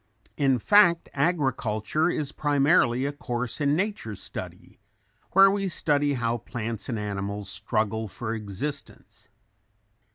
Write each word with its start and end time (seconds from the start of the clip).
In 0.35 0.57
fact 0.57 1.09
agriculture 1.13 2.09
is 2.09 2.31
primarily 2.31 3.05
a 3.05 3.11
course 3.11 3.61
in 3.61 3.75
nature 3.75 4.15
study 4.15 4.79
where 5.33 5.51
we 5.51 5.67
study 5.67 6.15
how 6.15 6.39
plants 6.39 6.89
and 6.89 6.97
animals 6.97 7.49
struggle 7.51 8.07
for 8.07 8.33
existence. 8.33 9.27